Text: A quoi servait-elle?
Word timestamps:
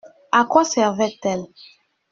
A 0.31 0.45
quoi 0.45 0.63
servait-elle? 0.63 1.45